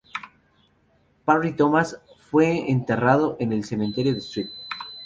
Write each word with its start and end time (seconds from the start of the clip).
Parry-Thomas 1.25 1.99
fue 2.31 2.71
enterrado 2.71 3.37
en 3.39 3.53
el 3.53 3.63
cementerio 3.65 4.13
de 4.15 4.19
St. 4.19 4.51